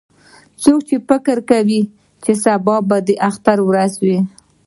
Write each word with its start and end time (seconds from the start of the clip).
څوک 0.61 0.81
فکر 1.09 1.37
کوي 1.49 1.81
چې 2.23 2.31
سبا 2.43 2.75
به 2.87 2.97
د 3.07 3.09
اختر 3.29 3.57
ورځ 3.69 3.91
وي 4.05 4.19